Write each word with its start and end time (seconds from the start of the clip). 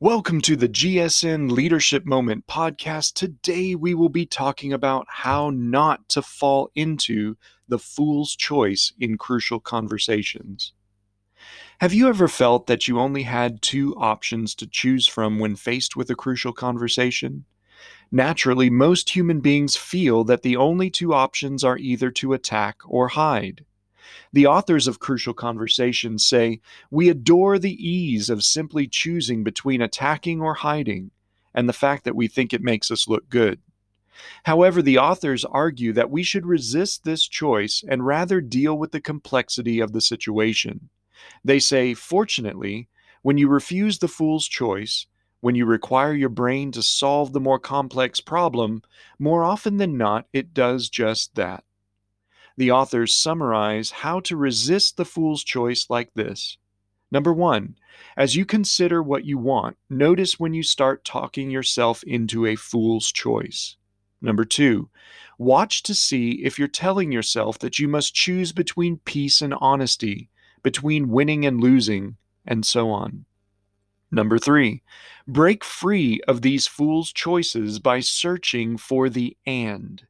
Welcome 0.00 0.40
to 0.42 0.56
the 0.56 0.68
GSN 0.68 1.50
Leadership 1.50 2.04
Moment 2.04 2.46
podcast. 2.46 3.14
Today 3.14 3.74
we 3.74 3.94
will 3.94 4.08
be 4.08 4.26
talking 4.26 4.72
about 4.72 5.06
how 5.08 5.50
not 5.50 6.08
to 6.08 6.22
fall 6.22 6.70
into 6.74 7.36
the 7.68 7.78
fool's 7.78 8.34
choice 8.34 8.92
in 8.98 9.16
crucial 9.16 9.60
conversations. 9.60 10.72
Have 11.80 11.94
you 11.94 12.08
ever 12.08 12.28
felt 12.28 12.66
that 12.66 12.88
you 12.88 12.98
only 12.98 13.22
had 13.22 13.62
two 13.62 13.94
options 13.96 14.54
to 14.56 14.66
choose 14.66 15.06
from 15.06 15.38
when 15.38 15.56
faced 15.56 15.96
with 15.96 16.10
a 16.10 16.16
crucial 16.16 16.52
conversation? 16.52 17.44
Naturally, 18.10 18.70
most 18.70 19.16
human 19.16 19.40
beings 19.40 19.76
feel 19.76 20.24
that 20.24 20.42
the 20.42 20.56
only 20.56 20.90
two 20.90 21.14
options 21.14 21.64
are 21.64 21.78
either 21.78 22.10
to 22.10 22.32
attack 22.32 22.78
or 22.86 23.08
hide. 23.08 23.64
The 24.34 24.46
authors 24.46 24.86
of 24.86 24.98
Crucial 24.98 25.34
Conversations 25.34 26.24
say, 26.24 26.60
We 26.90 27.10
adore 27.10 27.58
the 27.58 27.74
ease 27.86 28.30
of 28.30 28.42
simply 28.42 28.86
choosing 28.86 29.44
between 29.44 29.82
attacking 29.82 30.40
or 30.40 30.54
hiding, 30.54 31.10
and 31.54 31.68
the 31.68 31.74
fact 31.74 32.04
that 32.04 32.16
we 32.16 32.28
think 32.28 32.52
it 32.52 32.62
makes 32.62 32.90
us 32.90 33.06
look 33.06 33.28
good. 33.28 33.60
However, 34.44 34.80
the 34.80 34.98
authors 34.98 35.44
argue 35.44 35.92
that 35.92 36.10
we 36.10 36.22
should 36.22 36.46
resist 36.46 37.04
this 37.04 37.28
choice 37.28 37.84
and 37.86 38.06
rather 38.06 38.40
deal 38.40 38.76
with 38.76 38.92
the 38.92 39.00
complexity 39.00 39.80
of 39.80 39.92
the 39.92 40.00
situation. 40.00 40.88
They 41.44 41.58
say, 41.58 41.92
Fortunately, 41.92 42.88
when 43.20 43.36
you 43.36 43.48
refuse 43.48 43.98
the 43.98 44.08
fool's 44.08 44.48
choice, 44.48 45.06
when 45.40 45.56
you 45.56 45.66
require 45.66 46.14
your 46.14 46.28
brain 46.30 46.72
to 46.72 46.82
solve 46.82 47.32
the 47.32 47.40
more 47.40 47.58
complex 47.58 48.20
problem, 48.20 48.82
more 49.18 49.44
often 49.44 49.76
than 49.76 49.98
not, 49.98 50.26
it 50.32 50.54
does 50.54 50.88
just 50.88 51.34
that 51.34 51.64
the 52.56 52.70
authors 52.70 53.14
summarize 53.14 53.90
how 53.90 54.20
to 54.20 54.36
resist 54.36 54.96
the 54.96 55.04
fool's 55.04 55.44
choice 55.44 55.86
like 55.88 56.12
this. 56.14 56.58
Number 57.10 57.32
one, 57.32 57.76
as 58.16 58.36
you 58.36 58.46
consider 58.46 59.02
what 59.02 59.24
you 59.24 59.38
want, 59.38 59.76
notice 59.90 60.40
when 60.40 60.54
you 60.54 60.62
start 60.62 61.04
talking 61.04 61.50
yourself 61.50 62.02
into 62.04 62.46
a 62.46 62.56
fool's 62.56 63.12
choice. 63.12 63.76
Number 64.22 64.44
two, 64.44 64.88
watch 65.36 65.82
to 65.82 65.94
see 65.94 66.42
if 66.44 66.58
you're 66.58 66.68
telling 66.68 67.12
yourself 67.12 67.58
that 67.58 67.78
you 67.78 67.88
must 67.88 68.14
choose 68.14 68.52
between 68.52 68.98
peace 68.98 69.42
and 69.42 69.54
honesty, 69.60 70.30
between 70.62 71.10
winning 71.10 71.44
and 71.44 71.60
losing, 71.60 72.16
and 72.46 72.64
so 72.64 72.90
on. 72.90 73.24
Number 74.10 74.38
three, 74.38 74.82
break 75.26 75.64
free 75.64 76.20
of 76.28 76.42
these 76.42 76.66
fool's 76.66 77.12
choices 77.12 77.78
by 77.78 78.00
searching 78.00 78.76
for 78.76 79.08
the 79.08 79.36
and. 79.46 80.02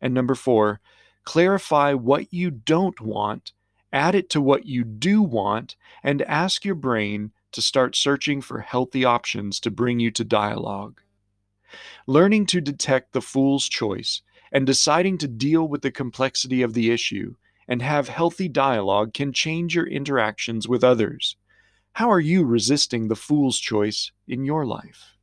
And 0.00 0.14
number 0.14 0.34
four, 0.34 0.80
Clarify 1.28 1.92
what 1.92 2.32
you 2.32 2.50
don't 2.50 3.02
want, 3.02 3.52
add 3.92 4.14
it 4.14 4.30
to 4.30 4.40
what 4.40 4.64
you 4.64 4.82
do 4.82 5.20
want, 5.20 5.76
and 6.02 6.22
ask 6.22 6.64
your 6.64 6.74
brain 6.74 7.32
to 7.52 7.60
start 7.60 7.94
searching 7.94 8.40
for 8.40 8.60
healthy 8.60 9.04
options 9.04 9.60
to 9.60 9.70
bring 9.70 10.00
you 10.00 10.10
to 10.10 10.24
dialogue. 10.24 11.02
Learning 12.06 12.46
to 12.46 12.62
detect 12.62 13.12
the 13.12 13.20
fool's 13.20 13.68
choice 13.68 14.22
and 14.50 14.66
deciding 14.66 15.18
to 15.18 15.28
deal 15.28 15.68
with 15.68 15.82
the 15.82 15.90
complexity 15.90 16.62
of 16.62 16.72
the 16.72 16.90
issue 16.90 17.34
and 17.68 17.82
have 17.82 18.08
healthy 18.08 18.48
dialogue 18.48 19.12
can 19.12 19.30
change 19.30 19.74
your 19.74 19.86
interactions 19.86 20.66
with 20.66 20.82
others. 20.82 21.36
How 21.92 22.10
are 22.10 22.20
you 22.20 22.42
resisting 22.42 23.08
the 23.08 23.14
fool's 23.14 23.58
choice 23.58 24.12
in 24.26 24.46
your 24.46 24.64
life? 24.64 25.17